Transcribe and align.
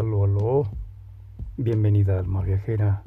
Aló, 0.00 0.24
aló. 0.24 0.62
Bienvenida, 1.58 2.18
alma 2.18 2.40
viajera, 2.40 3.02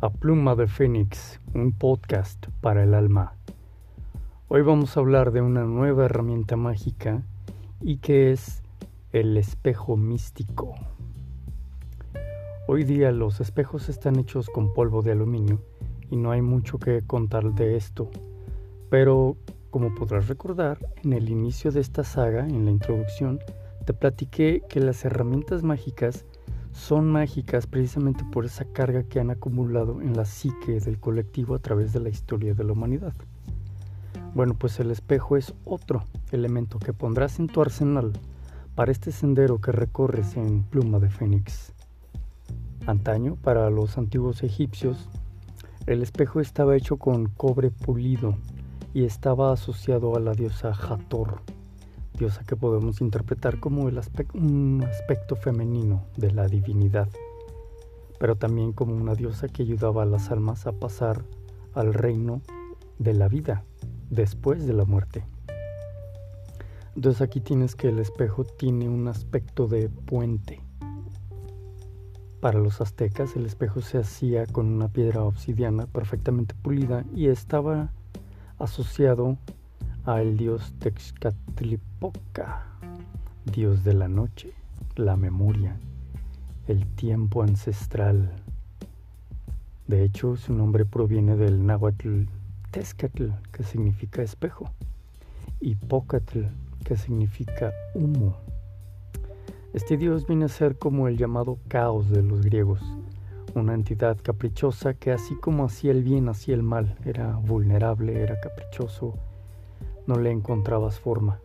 a 0.00 0.10
Pluma 0.10 0.56
de 0.56 0.66
Fénix, 0.66 1.40
un 1.54 1.70
podcast 1.70 2.48
para 2.60 2.82
el 2.82 2.94
alma. 2.94 3.34
Hoy 4.48 4.62
vamos 4.62 4.96
a 4.96 5.00
hablar 5.00 5.30
de 5.30 5.40
una 5.40 5.62
nueva 5.62 6.06
herramienta 6.06 6.56
mágica 6.56 7.22
y 7.80 7.98
que 7.98 8.32
es 8.32 8.64
el 9.12 9.36
espejo 9.36 9.96
místico. 9.96 10.74
Hoy 12.66 12.82
día 12.82 13.12
los 13.12 13.40
espejos 13.40 13.88
están 13.88 14.18
hechos 14.18 14.50
con 14.50 14.74
polvo 14.74 15.02
de 15.02 15.12
aluminio 15.12 15.62
y 16.10 16.16
no 16.16 16.32
hay 16.32 16.42
mucho 16.42 16.80
que 16.80 17.02
contar 17.02 17.54
de 17.54 17.76
esto, 17.76 18.10
pero 18.90 19.36
como 19.70 19.94
podrás 19.94 20.26
recordar, 20.26 20.78
en 21.04 21.12
el 21.12 21.28
inicio 21.28 21.70
de 21.70 21.78
esta 21.78 22.02
saga, 22.02 22.48
en 22.48 22.64
la 22.64 22.72
introducción, 22.72 23.38
te 23.84 23.94
platiqué 23.94 24.62
que 24.68 24.80
las 24.80 25.04
herramientas 25.04 25.62
mágicas 25.62 26.24
son 26.72 27.10
mágicas 27.10 27.66
precisamente 27.66 28.24
por 28.32 28.44
esa 28.44 28.64
carga 28.64 29.02
que 29.04 29.20
han 29.20 29.30
acumulado 29.30 30.00
en 30.00 30.16
la 30.16 30.24
psique 30.24 30.80
del 30.80 30.98
colectivo 30.98 31.54
a 31.54 31.58
través 31.58 31.92
de 31.92 32.00
la 32.00 32.08
historia 32.08 32.54
de 32.54 32.64
la 32.64 32.72
humanidad. 32.72 33.14
Bueno, 34.34 34.54
pues 34.54 34.80
el 34.80 34.90
espejo 34.90 35.36
es 35.36 35.54
otro 35.64 36.04
elemento 36.30 36.78
que 36.78 36.94
pondrás 36.94 37.38
en 37.38 37.48
tu 37.48 37.60
arsenal 37.60 38.12
para 38.74 38.90
este 38.90 39.12
sendero 39.12 39.60
que 39.60 39.72
recorres 39.72 40.36
en 40.36 40.62
Pluma 40.62 40.98
de 40.98 41.10
Fénix. 41.10 41.72
Antaño, 42.86 43.36
para 43.36 43.68
los 43.68 43.98
antiguos 43.98 44.42
egipcios, 44.42 45.08
el 45.86 46.02
espejo 46.02 46.40
estaba 46.40 46.76
hecho 46.76 46.96
con 46.96 47.26
cobre 47.26 47.70
pulido 47.70 48.36
y 48.94 49.04
estaba 49.04 49.52
asociado 49.52 50.16
a 50.16 50.20
la 50.20 50.32
diosa 50.32 50.70
Hathor, 50.70 51.42
diosa 52.18 52.44
que 52.44 52.56
podemos 52.56 53.00
interpretar 53.00 53.58
como 53.60 53.88
el 53.88 54.00
un 54.34 54.84
aspecto 54.88 55.36
femenino 55.36 56.04
de 56.16 56.30
la 56.30 56.46
divinidad, 56.46 57.08
pero 58.18 58.36
también 58.36 58.72
como 58.72 58.94
una 58.94 59.14
diosa 59.14 59.48
que 59.48 59.62
ayudaba 59.62 60.02
a 60.02 60.06
las 60.06 60.30
almas 60.30 60.66
a 60.66 60.72
pasar 60.72 61.24
al 61.74 61.94
reino 61.94 62.42
de 62.98 63.14
la 63.14 63.28
vida 63.28 63.64
después 64.10 64.66
de 64.66 64.72
la 64.72 64.84
muerte. 64.84 65.24
Entonces 66.94 67.22
aquí 67.22 67.40
tienes 67.40 67.74
que 67.74 67.88
el 67.88 67.98
espejo 67.98 68.44
tiene 68.44 68.88
un 68.88 69.08
aspecto 69.08 69.66
de 69.66 69.88
puente. 69.88 70.60
Para 72.40 72.58
los 72.58 72.80
aztecas 72.80 73.34
el 73.36 73.46
espejo 73.46 73.80
se 73.80 73.98
hacía 73.98 74.46
con 74.46 74.66
una 74.66 74.88
piedra 74.88 75.22
obsidiana 75.22 75.86
perfectamente 75.86 76.54
pulida 76.54 77.04
y 77.14 77.28
estaba 77.28 77.92
asociado 78.58 79.38
al 80.04 80.36
dios 80.36 80.74
Texcatlipoca, 80.80 82.66
dios 83.44 83.84
de 83.84 83.94
la 83.94 84.08
noche, 84.08 84.52
la 84.96 85.16
memoria, 85.16 85.76
el 86.66 86.86
tiempo 86.86 87.42
ancestral. 87.44 88.32
De 89.86 90.02
hecho, 90.02 90.36
su 90.36 90.54
nombre 90.54 90.84
proviene 90.84 91.36
del 91.36 91.64
náhuatl 91.64 92.24
Tezcatl, 92.72 93.28
que 93.52 93.62
significa 93.62 94.22
espejo, 94.22 94.72
y 95.60 95.76
Pocatl, 95.76 96.46
que 96.84 96.96
significa 96.96 97.72
humo. 97.94 98.36
Este 99.72 99.96
dios 99.96 100.26
viene 100.26 100.46
a 100.46 100.48
ser 100.48 100.78
como 100.78 101.06
el 101.06 101.16
llamado 101.16 101.58
caos 101.68 102.10
de 102.10 102.22
los 102.22 102.40
griegos, 102.40 102.80
una 103.54 103.74
entidad 103.74 104.16
caprichosa 104.20 104.94
que 104.94 105.12
así 105.12 105.36
como 105.36 105.64
hacía 105.66 105.92
el 105.92 106.02
bien, 106.02 106.28
hacía 106.28 106.56
el 106.56 106.64
mal, 106.64 106.96
era 107.04 107.36
vulnerable, 107.36 108.20
era 108.20 108.40
caprichoso, 108.40 109.14
no 110.06 110.16
le 110.16 110.30
encontrabas 110.30 111.00
forma. 111.00 111.40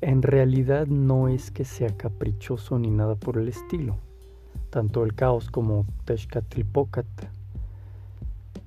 En 0.00 0.22
realidad 0.22 0.86
no 0.86 1.28
es 1.28 1.50
que 1.50 1.64
sea 1.64 1.96
caprichoso 1.96 2.78
ni 2.78 2.90
nada 2.90 3.14
por 3.14 3.38
el 3.38 3.48
estilo. 3.48 3.96
Tanto 4.70 5.04
el 5.04 5.14
caos 5.14 5.50
como 5.50 5.86
Tezcatlipocat 6.04 7.06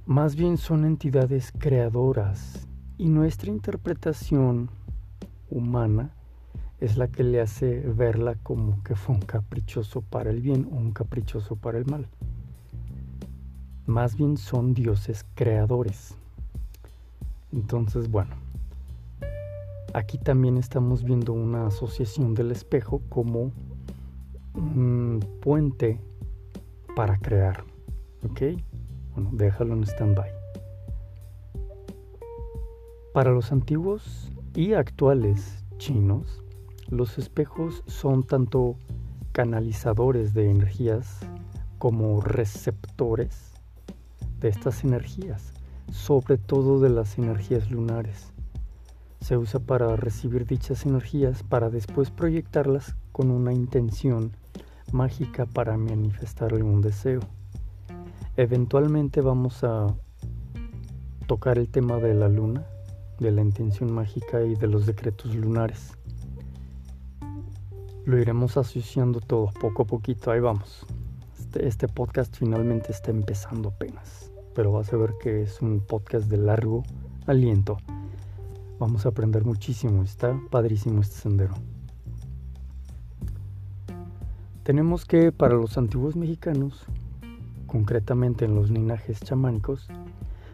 más 0.09 0.35
bien 0.35 0.57
son 0.57 0.85
entidades 0.85 1.53
creadoras 1.55 2.67
y 2.97 3.09
nuestra 3.09 3.51
interpretación 3.51 4.71
humana 5.51 6.09
es 6.79 6.97
la 6.97 7.09
que 7.09 7.23
le 7.23 7.39
hace 7.39 7.81
verla 7.81 8.33
como 8.41 8.81
que 8.83 8.95
fue 8.95 9.13
un 9.13 9.21
caprichoso 9.21 10.01
para 10.01 10.31
el 10.31 10.41
bien 10.41 10.67
o 10.71 10.77
un 10.77 10.93
caprichoso 10.93 11.57
para 11.57 11.77
el 11.77 11.85
mal. 11.85 12.07
Más 13.85 14.15
bien 14.15 14.37
son 14.37 14.73
dioses 14.73 15.25
creadores. 15.35 16.15
Entonces, 17.51 18.09
bueno, 18.09 18.35
Aquí 19.99 20.17
también 20.17 20.55
estamos 20.55 21.03
viendo 21.03 21.33
una 21.33 21.67
asociación 21.67 22.33
del 22.33 22.51
espejo 22.51 23.01
como 23.09 23.51
un 24.53 25.19
puente 25.41 25.99
para 26.95 27.17
crear. 27.17 27.65
¿Ok? 28.23 28.63
Bueno, 29.13 29.31
déjalo 29.33 29.73
en 29.73 29.83
stand-by. 29.83 30.31
Para 33.13 33.31
los 33.31 33.51
antiguos 33.51 34.31
y 34.55 34.71
actuales 34.71 35.65
chinos, 35.79 36.45
los 36.87 37.17
espejos 37.17 37.83
son 37.85 38.23
tanto 38.23 38.77
canalizadores 39.33 40.33
de 40.33 40.49
energías 40.49 41.19
como 41.77 42.21
receptores 42.21 43.51
de 44.39 44.47
estas 44.47 44.85
energías, 44.85 45.51
sobre 45.91 46.37
todo 46.37 46.79
de 46.79 46.89
las 46.89 47.17
energías 47.17 47.69
lunares 47.69 48.31
se 49.21 49.37
usa 49.37 49.59
para 49.59 49.95
recibir 49.95 50.45
dichas 50.45 50.85
energías 50.85 51.43
para 51.43 51.69
después 51.69 52.09
proyectarlas 52.09 52.95
con 53.11 53.31
una 53.31 53.53
intención 53.53 54.31
mágica 54.91 55.45
para 55.45 55.77
manifestar 55.77 56.53
algún 56.53 56.81
deseo. 56.81 57.19
Eventualmente 58.37 59.21
vamos 59.21 59.63
a 59.63 59.87
tocar 61.27 61.57
el 61.57 61.69
tema 61.69 61.97
de 61.97 62.13
la 62.13 62.29
luna, 62.29 62.65
de 63.19 63.31
la 63.31 63.41
intención 63.41 63.93
mágica 63.93 64.41
y 64.43 64.55
de 64.55 64.67
los 64.67 64.85
decretos 64.85 65.35
lunares. 65.35 65.91
Lo 68.05 68.17
iremos 68.17 68.57
asociando 68.57 69.19
todo 69.19 69.51
poco 69.59 69.83
a 69.83 69.85
poquito, 69.85 70.31
ahí 70.31 70.39
vamos. 70.39 70.85
Este, 71.37 71.67
este 71.67 71.87
podcast 71.87 72.35
finalmente 72.35 72.91
está 72.91 73.11
empezando 73.11 73.69
apenas, 73.69 74.31
pero 74.55 74.71
vas 74.71 74.91
a 74.93 74.97
ver 74.97 75.11
que 75.21 75.43
es 75.43 75.61
un 75.61 75.81
podcast 75.81 76.27
de 76.27 76.37
largo 76.37 76.83
aliento. 77.27 77.77
Vamos 78.79 79.05
a 79.05 79.09
aprender 79.09 79.43
muchísimo, 79.43 80.03
está 80.03 80.39
padrísimo 80.49 81.01
este 81.01 81.17
sendero. 81.17 81.53
Tenemos 84.63 85.03
que 85.03 85.33
para 85.33 85.55
los 85.55 85.77
antiguos 85.77 86.15
mexicanos, 86.15 86.85
concretamente 87.67 88.45
en 88.45 88.55
los 88.55 88.71
linajes 88.71 89.19
chamánicos, 89.19 89.89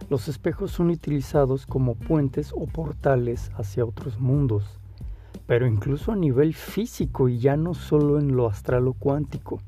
los 0.10 0.28
espejos 0.28 0.72
son 0.72 0.90
utilizados 0.90 1.68
como 1.68 1.94
puentes 1.94 2.52
o 2.52 2.66
portales 2.66 3.52
hacia 3.58 3.86
otros 3.86 4.20
mundos, 4.20 4.80
pero 5.46 5.68
incluso 5.68 6.12
a 6.12 6.16
nivel 6.16 6.56
físico 6.56 7.30
y 7.30 7.38
ya 7.38 7.58
no 7.58 7.76
solo 7.76 8.18
en 8.18 8.36
lo 8.36 8.48
astral 8.48 8.88
o 8.88 8.94
cuántico. 8.94 9.60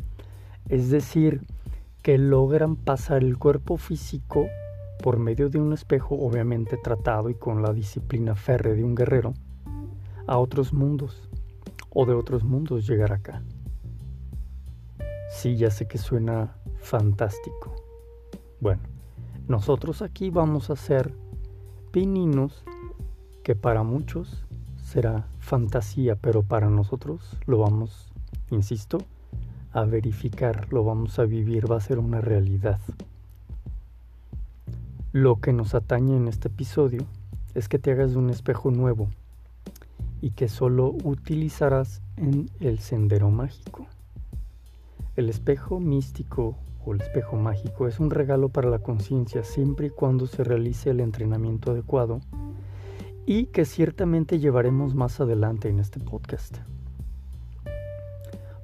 Es 0.68 0.90
decir, 0.90 1.42
que 2.02 2.18
logran 2.18 2.76
pasar 2.76 3.24
el 3.24 3.38
cuerpo 3.38 3.78
físico 3.78 4.48
por 5.02 5.18
medio 5.18 5.50
de 5.50 5.60
un 5.60 5.74
espejo 5.74 6.16
obviamente 6.16 6.78
tratado 6.78 7.30
y 7.30 7.36
con 7.36 7.62
la 7.62 7.74
disciplina 7.74 8.36
férrea 8.36 8.74
de 8.74 8.84
un 8.84 8.96
guerrero, 8.96 9.34
a 10.28 10.38
otros 10.38 10.74
mundos 10.74 11.30
o 11.90 12.06
de 12.06 12.14
otros 12.14 12.44
mundos 12.44 12.88
llegar 12.88 13.14
acá. 13.14 13.42
Sí, 15.30 15.56
ya 15.56 15.70
sé 15.70 15.88
que 15.88 15.98
suena 15.98 16.58
fantástico. 16.80 17.76
Bueno, 18.60 18.82
nosotros 19.48 20.02
aquí 20.02 20.30
vamos 20.30 20.70
a 20.70 20.76
ser 20.76 21.14
pininos 21.92 22.64
que 23.44 23.56
para 23.56 23.84
muchos 23.84 24.46
será 24.82 25.28
fantasía, 25.40 26.16
pero 26.16 26.44
para 26.44 26.70
nosotros 26.70 27.38
lo 27.46 27.60
vamos, 27.60 28.12
insisto, 28.52 29.00
a 29.72 29.84
verificar, 29.84 30.72
lo 30.72 30.84
vamos 30.84 31.20
a 31.20 31.24
vivir, 31.24 31.72
va 31.72 31.78
a 31.78 31.82
ser 31.82 32.00
una 32.00 32.22
realidad. 32.22 32.80
Lo 35.14 35.40
que 35.40 35.54
nos 35.54 35.74
atañe 35.74 36.18
en 36.18 36.28
este 36.28 36.50
episodio 36.50 37.06
es 37.56 37.70
que 37.70 37.80
te 37.80 37.92
hagas 37.92 38.16
un 38.16 38.30
espejo 38.30 38.72
nuevo 38.72 39.08
y 40.20 40.32
que 40.32 40.50
solo 40.50 40.90
utilizarás 41.04 42.02
en 42.18 42.50
el 42.60 42.80
sendero 42.80 43.32
mágico. 43.32 43.88
El 45.16 45.30
espejo 45.30 45.80
místico 45.80 46.58
o 46.86 46.94
el 46.94 47.00
espejo 47.00 47.38
mágico 47.38 47.88
es 47.88 48.02
un 48.02 48.10
regalo 48.10 48.50
para 48.50 48.70
la 48.70 48.80
conciencia 48.80 49.46
siempre 49.46 49.88
y 49.88 49.92
cuando 49.92 50.28
se 50.28 50.44
realice 50.44 50.90
el 50.90 51.00
entrenamiento 51.00 51.72
adecuado 51.72 52.20
y 53.26 53.46
que 53.46 53.64
ciertamente 53.64 54.40
llevaremos 54.40 54.94
más 54.94 55.22
adelante 55.22 55.70
en 55.70 55.80
este 55.80 56.02
podcast. 56.02 56.58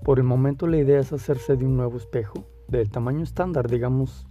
Por 0.04 0.20
el 0.20 0.26
momento 0.26 0.68
la 0.68 0.78
idea 0.78 1.00
es 1.00 1.14
hacerse 1.14 1.56
de 1.56 1.66
un 1.66 1.78
nuevo 1.78 1.96
espejo 1.96 2.44
del 2.68 2.90
tamaño 2.90 3.24
estándar, 3.24 3.70
digamos 3.70 4.26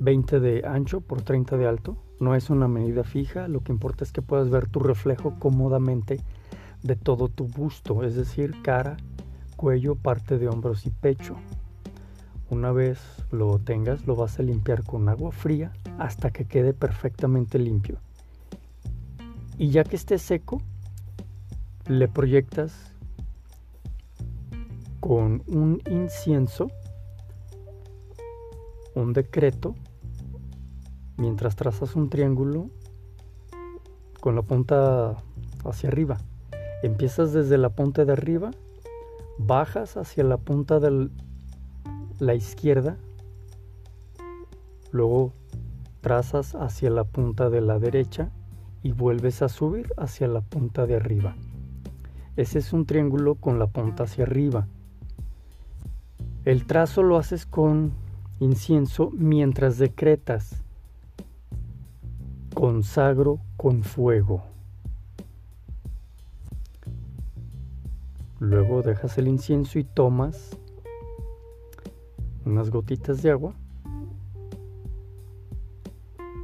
20 0.00 0.40
de 0.40 0.62
ancho 0.66 1.00
por 1.00 1.22
30 1.22 1.56
de 1.56 1.66
alto. 1.66 1.96
No 2.20 2.34
es 2.34 2.50
una 2.50 2.68
medida 2.68 3.04
fija, 3.04 3.48
lo 3.48 3.60
que 3.60 3.72
importa 3.72 4.04
es 4.04 4.12
que 4.12 4.22
puedas 4.22 4.50
ver 4.50 4.68
tu 4.68 4.80
reflejo 4.80 5.34
cómodamente 5.38 6.20
de 6.82 6.96
todo 6.96 7.28
tu 7.28 7.46
busto, 7.46 8.04
es 8.04 8.14
decir, 8.14 8.62
cara, 8.62 8.96
cuello, 9.56 9.94
parte 9.94 10.38
de 10.38 10.48
hombros 10.48 10.86
y 10.86 10.90
pecho. 10.90 11.36
Una 12.48 12.70
vez 12.70 13.00
lo 13.32 13.58
tengas, 13.58 14.06
lo 14.06 14.14
vas 14.14 14.38
a 14.38 14.42
limpiar 14.42 14.84
con 14.84 15.08
agua 15.08 15.32
fría 15.32 15.72
hasta 15.98 16.30
que 16.30 16.44
quede 16.44 16.72
perfectamente 16.72 17.58
limpio. 17.58 17.98
Y 19.58 19.70
ya 19.70 19.84
que 19.84 19.96
esté 19.96 20.18
seco, 20.18 20.60
le 21.88 22.08
proyectas 22.08 22.92
con 25.00 25.42
un 25.46 25.82
incienso, 25.90 26.70
un 28.94 29.12
decreto, 29.12 29.74
mientras 31.16 31.56
trazas 31.56 31.96
un 31.96 32.08
triángulo 32.08 32.68
con 34.20 34.34
la 34.34 34.42
punta 34.42 35.16
hacia 35.64 35.88
arriba. 35.88 36.18
Empiezas 36.82 37.32
desde 37.32 37.58
la 37.58 37.70
punta 37.70 38.04
de 38.04 38.12
arriba, 38.12 38.50
bajas 39.38 39.96
hacia 39.96 40.24
la 40.24 40.36
punta 40.36 40.80
del, 40.80 41.10
la 42.18 42.34
izquierda, 42.34 42.96
luego 44.92 45.32
trazas 46.00 46.54
hacia 46.54 46.90
la 46.90 47.04
punta 47.04 47.50
de 47.50 47.60
la 47.60 47.78
derecha 47.78 48.30
y 48.82 48.92
vuelves 48.92 49.42
a 49.42 49.48
subir 49.48 49.92
hacia 49.96 50.28
la 50.28 50.40
punta 50.40 50.86
de 50.86 50.96
arriba. 50.96 51.36
Ese 52.36 52.58
es 52.58 52.72
un 52.72 52.84
triángulo 52.84 53.34
con 53.34 53.58
la 53.58 53.66
punta 53.66 54.04
hacia 54.04 54.24
arriba. 54.24 54.68
El 56.44 56.66
trazo 56.66 57.02
lo 57.02 57.16
haces 57.16 57.46
con 57.46 57.92
incienso 58.38 59.10
mientras 59.12 59.78
decretas. 59.78 60.62
Consagro 62.56 63.38
con 63.58 63.82
fuego. 63.82 64.42
Luego 68.40 68.80
dejas 68.80 69.18
el 69.18 69.28
incienso 69.28 69.78
y 69.78 69.84
tomas 69.84 70.56
unas 72.46 72.70
gotitas 72.70 73.22
de 73.22 73.30
agua. 73.30 73.52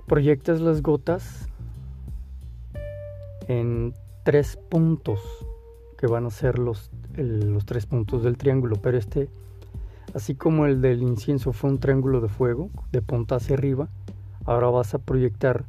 Proyectas 0.07 0.61
las 0.61 0.83
gotas 0.83 1.49
en 3.49 3.95
tres 4.23 4.59
puntos 4.69 5.19
que 5.97 6.07
van 6.09 6.27
a 6.27 6.31
ser 6.31 6.59
los, 6.59 6.91
los 7.17 7.65
tres 7.65 7.87
puntos 7.87 8.23
del 8.23 8.37
triángulo, 8.37 8.77
pero 8.77 8.99
este, 8.99 9.31
así 10.15 10.35
como 10.35 10.67
el 10.67 10.83
del 10.83 11.03
incienso 11.03 11.55
fue 11.55 11.71
un 11.71 11.79
triángulo 11.79 12.21
de 12.21 12.29
fuego 12.29 12.69
de 12.91 13.01
punta 13.01 13.37
hacia 13.37 13.55
arriba, 13.55 13.89
ahora 14.45 14.69
vas 14.69 14.93
a 14.93 14.99
proyectar 14.99 15.65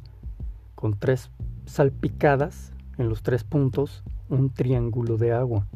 con 0.84 0.98
tres 0.98 1.30
salpicadas 1.64 2.74
en 2.98 3.08
los 3.08 3.22
tres 3.22 3.42
puntos 3.42 4.04
un 4.28 4.50
triángulo 4.50 5.16
de 5.16 5.32
agua. 5.32 5.66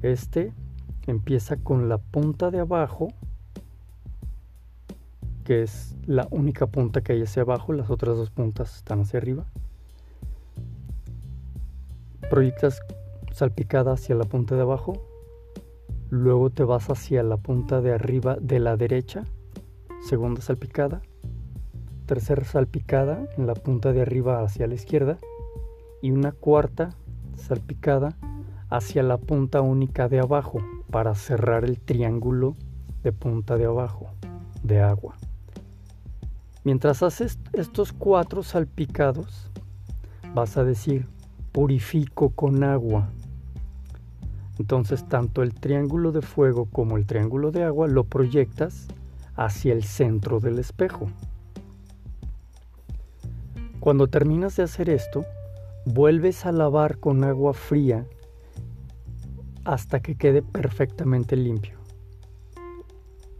Este 0.00 0.54
empieza 1.06 1.58
con 1.58 1.90
la 1.90 1.98
punta 1.98 2.50
de 2.50 2.60
abajo 2.60 3.08
que 5.44 5.62
es 5.62 5.94
la 6.06 6.26
única 6.30 6.66
punta 6.66 7.02
que 7.02 7.12
hay 7.12 7.24
hacia 7.24 7.42
abajo, 7.42 7.74
las 7.74 7.90
otras 7.90 8.16
dos 8.16 8.30
puntas 8.30 8.74
están 8.76 9.02
hacia 9.02 9.18
arriba. 9.18 9.44
Proyectas 12.30 12.80
salpicada 13.32 13.92
hacia 13.92 14.14
la 14.14 14.24
punta 14.24 14.54
de 14.54 14.62
abajo, 14.62 14.94
luego 16.08 16.48
te 16.48 16.64
vas 16.64 16.88
hacia 16.88 17.22
la 17.22 17.36
punta 17.36 17.82
de 17.82 17.92
arriba 17.92 18.38
de 18.40 18.60
la 18.60 18.78
derecha, 18.78 19.26
segunda 20.08 20.40
salpicada, 20.40 21.02
tercera 22.10 22.44
salpicada 22.44 23.28
en 23.38 23.46
la 23.46 23.54
punta 23.54 23.92
de 23.92 24.02
arriba 24.02 24.42
hacia 24.42 24.66
la 24.66 24.74
izquierda 24.74 25.16
y 26.02 26.10
una 26.10 26.32
cuarta 26.32 26.90
salpicada 27.36 28.16
hacia 28.68 29.04
la 29.04 29.16
punta 29.16 29.60
única 29.60 30.08
de 30.08 30.18
abajo 30.18 30.58
para 30.90 31.14
cerrar 31.14 31.64
el 31.64 31.78
triángulo 31.78 32.56
de 33.04 33.12
punta 33.12 33.56
de 33.56 33.66
abajo 33.66 34.08
de 34.64 34.80
agua. 34.82 35.14
Mientras 36.64 37.04
haces 37.04 37.38
estos 37.52 37.92
cuatro 37.92 38.42
salpicados, 38.42 39.48
vas 40.34 40.56
a 40.56 40.64
decir, 40.64 41.06
purifico 41.52 42.30
con 42.30 42.64
agua. 42.64 43.08
Entonces 44.58 45.06
tanto 45.08 45.44
el 45.44 45.54
triángulo 45.54 46.10
de 46.10 46.22
fuego 46.22 46.64
como 46.72 46.96
el 46.96 47.06
triángulo 47.06 47.52
de 47.52 47.62
agua 47.62 47.86
lo 47.86 48.02
proyectas 48.02 48.88
hacia 49.36 49.72
el 49.72 49.84
centro 49.84 50.40
del 50.40 50.58
espejo. 50.58 51.06
Cuando 53.80 54.08
terminas 54.08 54.56
de 54.56 54.64
hacer 54.64 54.90
esto, 54.90 55.24
vuelves 55.86 56.44
a 56.44 56.52
lavar 56.52 56.98
con 56.98 57.24
agua 57.24 57.54
fría 57.54 58.06
hasta 59.64 60.00
que 60.00 60.16
quede 60.16 60.42
perfectamente 60.42 61.34
limpio. 61.34 61.78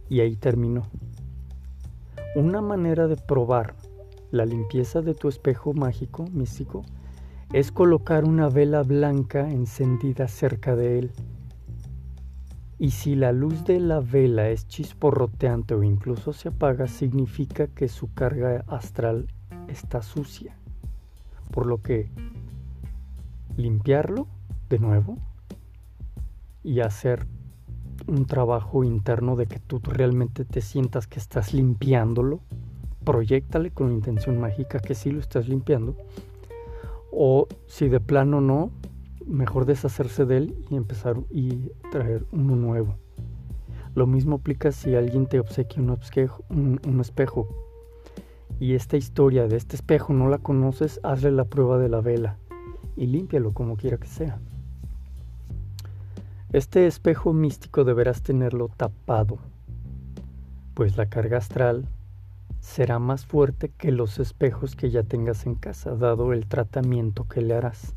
Y 0.09 0.21
ahí 0.21 0.35
terminó. 0.35 0.87
Una 2.35 2.59
manera 2.59 3.07
de 3.07 3.17
probar 3.17 3.75
la 4.31 4.45
limpieza 4.45 5.01
de 5.01 5.13
tu 5.13 5.29
espejo 5.29 5.73
mágico, 5.73 6.25
místico, 6.31 6.83
es 7.53 7.71
colocar 7.71 8.25
una 8.25 8.49
vela 8.49 8.81
blanca 8.81 9.47
encendida 9.47 10.27
cerca 10.27 10.75
de 10.75 10.97
él. 10.97 11.11
Y 12.79 12.91
si 12.91 13.13
la 13.13 13.31
luz 13.31 13.63
de 13.65 13.79
la 13.79 13.99
vela 13.99 14.49
es 14.49 14.67
chisporroteante 14.67 15.75
o 15.75 15.83
incluso 15.83 16.33
se 16.33 16.49
apaga, 16.49 16.87
significa 16.87 17.67
que 17.67 17.87
su 17.87 18.11
carga 18.15 18.63
astral 18.65 19.27
está 19.71 20.01
sucia. 20.01 20.55
Por 21.51 21.65
lo 21.65 21.81
que 21.81 22.09
limpiarlo 23.57 24.27
de 24.69 24.79
nuevo 24.79 25.17
y 26.63 26.79
hacer 26.79 27.27
un 28.07 28.25
trabajo 28.25 28.83
interno 28.83 29.35
de 29.35 29.47
que 29.47 29.59
tú 29.59 29.79
realmente 29.83 30.45
te 30.45 30.61
sientas 30.61 31.07
que 31.07 31.19
estás 31.19 31.53
limpiándolo, 31.53 32.39
proyectale 33.03 33.71
con 33.71 33.91
intención 33.91 34.39
mágica 34.39 34.79
que 34.79 34.95
sí 34.95 35.11
lo 35.11 35.19
estás 35.19 35.47
limpiando. 35.47 35.95
O 37.11 37.47
si 37.67 37.89
de 37.89 37.99
plano 37.99 38.41
no, 38.41 38.71
mejor 39.25 39.65
deshacerse 39.65 40.25
de 40.25 40.37
él 40.37 40.65
y 40.69 40.75
empezar 40.75 41.17
y 41.29 41.71
traer 41.91 42.25
uno 42.31 42.55
nuevo. 42.55 42.95
Lo 43.93 44.07
mismo 44.07 44.37
aplica 44.37 44.71
si 44.71 44.95
alguien 44.95 45.27
te 45.27 45.39
obsequia 45.39 45.81
un 45.81 46.99
espejo 47.01 47.70
y 48.61 48.75
esta 48.75 48.95
historia 48.95 49.47
de 49.47 49.57
este 49.57 49.75
espejo 49.75 50.13
no 50.13 50.29
la 50.29 50.37
conoces, 50.37 50.99
hazle 51.01 51.31
la 51.31 51.45
prueba 51.45 51.79
de 51.79 51.89
la 51.89 51.99
vela 51.99 52.37
y 52.95 53.07
límpialo 53.07 53.53
como 53.53 53.75
quiera 53.75 53.97
que 53.97 54.05
sea. 54.05 54.37
Este 56.53 56.85
espejo 56.85 57.33
místico 57.33 57.83
deberás 57.85 58.21
tenerlo 58.21 58.69
tapado, 58.77 59.39
pues 60.75 60.95
la 60.95 61.07
carga 61.07 61.39
astral 61.39 61.87
será 62.59 62.99
más 62.99 63.25
fuerte 63.25 63.69
que 63.69 63.91
los 63.91 64.19
espejos 64.19 64.75
que 64.75 64.91
ya 64.91 65.01
tengas 65.01 65.47
en 65.47 65.55
casa, 65.55 65.95
dado 65.95 66.31
el 66.31 66.45
tratamiento 66.45 67.27
que 67.27 67.41
le 67.41 67.55
harás. 67.55 67.95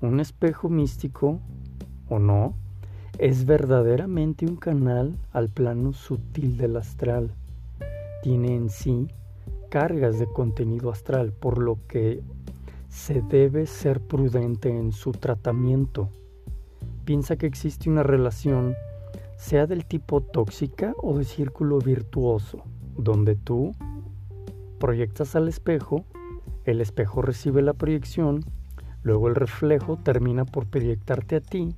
Un 0.00 0.20
espejo 0.20 0.68
místico, 0.68 1.40
o 2.08 2.20
no, 2.20 2.54
es 3.18 3.44
verdaderamente 3.44 4.46
un 4.46 4.54
canal 4.54 5.16
al 5.32 5.48
plano 5.48 5.94
sutil 5.94 6.56
del 6.58 6.76
astral. 6.76 7.32
Tiene 8.22 8.54
en 8.54 8.70
sí 8.70 9.08
cargas 9.68 10.18
de 10.18 10.26
contenido 10.26 10.90
astral, 10.90 11.32
por 11.32 11.58
lo 11.58 11.78
que 11.88 12.22
se 12.88 13.22
debe 13.22 13.66
ser 13.66 14.00
prudente 14.00 14.68
en 14.68 14.92
su 14.92 15.12
tratamiento. 15.12 16.08
Piensa 17.04 17.36
que 17.36 17.46
existe 17.46 17.90
una 17.90 18.02
relación, 18.02 18.74
sea 19.36 19.66
del 19.66 19.84
tipo 19.84 20.20
tóxica 20.20 20.94
o 21.02 21.16
de 21.16 21.24
círculo 21.24 21.78
virtuoso, 21.78 22.62
donde 22.96 23.36
tú 23.36 23.72
proyectas 24.78 25.36
al 25.36 25.48
espejo, 25.48 26.04
el 26.64 26.80
espejo 26.80 27.22
recibe 27.22 27.62
la 27.62 27.72
proyección, 27.72 28.44
luego 29.02 29.28
el 29.28 29.34
reflejo 29.34 29.96
termina 29.96 30.44
por 30.44 30.66
proyectarte 30.66 31.36
a 31.36 31.40
ti 31.40 31.74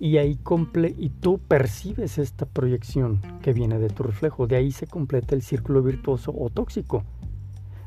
y 0.00 0.16
ahí 0.16 0.36
comple 0.36 0.94
y 0.96 1.10
tú 1.10 1.38
percibes 1.38 2.16
esta 2.16 2.46
proyección 2.46 3.20
que 3.42 3.52
viene 3.52 3.78
de 3.78 3.90
tu 3.90 4.02
reflejo. 4.02 4.46
De 4.46 4.56
ahí 4.56 4.72
se 4.72 4.86
completa 4.86 5.34
el 5.34 5.42
círculo 5.42 5.82
virtuoso 5.82 6.34
o 6.36 6.48
tóxico. 6.48 7.04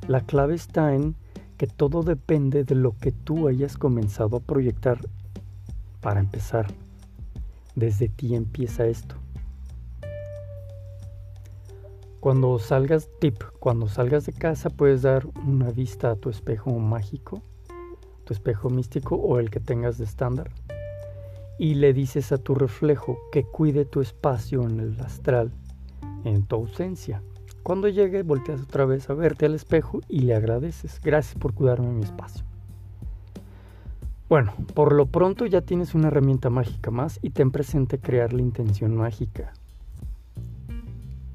La 0.08 0.22
clave 0.22 0.54
está 0.54 0.94
en 0.94 1.16
que 1.58 1.66
todo 1.66 2.04
depende 2.04 2.64
de 2.64 2.76
lo 2.76 2.96
que 3.00 3.12
tú 3.12 3.48
hayas 3.48 3.78
comenzado 3.78 4.38
a 4.38 4.42
proyectar 4.42 5.00
para 6.02 6.20
empezar, 6.20 6.68
desde 7.76 8.10
ti 8.10 8.36
empieza 8.36 8.86
esto. 8.86 9.16
Cuando 12.20 12.60
salgas, 12.60 13.10
tip, 13.20 13.42
cuando 13.60 13.88
salgas 13.88 14.26
de 14.28 14.34
casa 14.34 14.70
puedes 14.70 15.02
dar 15.02 15.26
una 15.48 15.72
vista 15.72 16.12
a 16.12 16.16
tu 16.16 16.30
espejo 16.30 16.78
mágico, 16.78 17.42
tu 18.24 18.34
espejo 18.34 18.70
místico 18.70 19.16
o 19.16 19.40
el 19.40 19.50
que 19.50 19.60
tengas 19.60 19.98
de 19.98 20.06
estándar 20.06 20.52
y 21.64 21.76
le 21.76 21.94
dices 21.94 22.34
a 22.34 22.38
tu 22.38 22.56
reflejo 22.56 23.18
que 23.32 23.46
cuide 23.46 23.86
tu 23.86 24.02
espacio 24.02 24.64
en 24.64 24.82
el 24.82 25.00
astral 25.00 25.50
en 26.26 26.44
tu 26.44 26.58
ausencia. 26.58 27.24
Cuando 27.64 27.88
llegue, 27.88 28.22
volteas 28.22 28.62
otra 28.64 28.84
vez 28.84 29.10
a 29.10 29.14
verte 29.14 29.46
al 29.46 29.56
espejo 29.56 30.02
y 30.10 30.20
le 30.20 30.36
agradeces. 30.36 31.00
Gracias 31.02 31.40
por 31.40 31.54
cuidarme 31.54 31.88
mi 31.94 32.04
espacio. 32.04 32.44
Bueno, 34.28 34.54
por 34.74 34.92
lo 34.92 35.06
pronto 35.06 35.46
ya 35.46 35.62
tienes 35.62 35.96
una 35.96 36.10
herramienta 36.10 36.50
mágica 36.50 36.92
más 36.92 37.18
y 37.22 37.30
ten 37.30 37.50
presente 37.50 37.98
crear 37.98 38.34
la 38.34 38.42
intención 38.42 38.94
mágica. 38.98 39.54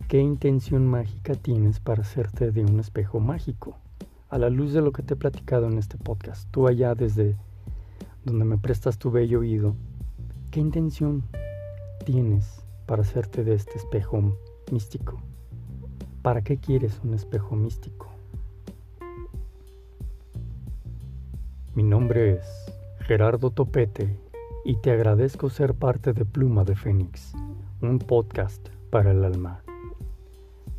¿Qué 0.09 0.21
intención 0.21 0.87
mágica 0.87 1.37
tienes 1.37 1.81
para 1.81 2.03
hacerte 2.03 2.53
de 2.53 2.67
un 2.67 2.81
espejo 2.81 3.19
mágico? 3.19 3.79
A 4.29 4.37
la 4.37 4.51
luz 4.51 4.75
de 4.75 4.83
lo 4.83 4.93
que 4.93 5.03
te 5.03 5.15
he 5.15 5.17
platicado 5.17 5.69
en 5.69 5.79
este 5.79 5.97
podcast, 5.97 6.51
tú 6.51 6.69
allá 6.69 6.95
desde 6.95 7.35
donde 8.27 8.45
me 8.45 8.59
prestas 8.59 8.99
tu 8.99 9.11
bello 9.11 9.41
oído, 9.41 9.75
¿qué 10.51 10.61
intención 10.61 11.25
tienes 12.05 12.65
para 12.87 13.03
hacerte 13.03 13.45
de 13.45 13.55
este 13.55 13.77
espejo 13.77 14.37
místico? 14.73 15.21
¿Para 16.23 16.43
qué 16.43 16.57
quieres 16.57 17.01
un 17.05 17.15
espejo 17.15 17.55
místico? 17.55 18.09
Mi 21.75 21.83
nombre 21.83 22.33
es 22.33 22.73
Gerardo 23.01 23.51
Topete 23.51 24.19
y 24.65 24.77
te 24.77 24.91
agradezco 24.91 25.51
ser 25.51 25.75
parte 25.75 26.13
de 26.13 26.25
Pluma 26.25 26.65
de 26.65 26.77
Fénix, 26.77 27.35
un 27.83 27.99
podcast 27.99 28.69
para 28.91 29.11
el 29.11 29.25
alma. 29.25 29.63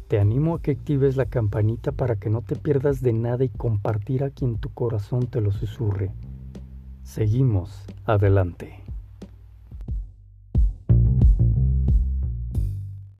Te 0.07 0.19
animo 0.19 0.55
a 0.55 0.61
que 0.61 0.71
actives 0.71 1.15
la 1.15 1.25
campanita 1.25 1.91
para 1.91 2.15
que 2.15 2.31
no 2.31 2.41
te 2.41 2.55
pierdas 2.55 3.01
de 3.01 3.13
nada 3.13 3.43
y 3.43 3.49
compartir 3.49 4.23
a 4.23 4.31
quien 4.31 4.57
tu 4.57 4.69
corazón 4.69 5.27
te 5.27 5.41
lo 5.41 5.51
susurre. 5.51 6.11
Seguimos 7.03 7.85
adelante. 8.05 8.88